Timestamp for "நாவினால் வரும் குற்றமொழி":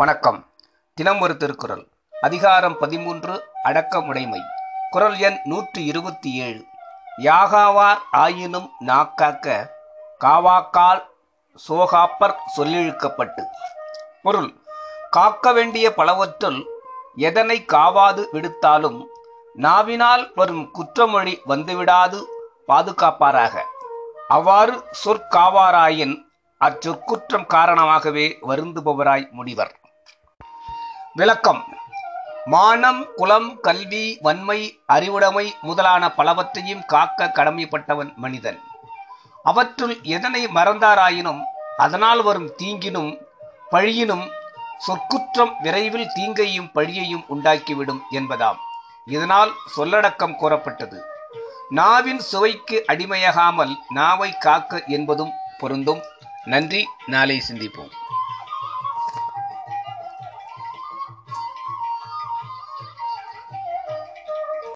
19.54-21.40